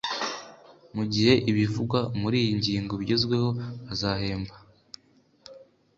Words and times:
Mu 0.95 1.03
gihe 1.13 1.33
ibivugwa 1.49 1.99
muri 2.21 2.37
iyi 2.43 2.51
ngingo 2.59 2.93
bigezweho 3.01 3.49
bazahemba 3.85 4.53